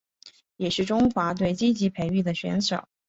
[0.57, 2.87] 也是中华队积极培育的选手。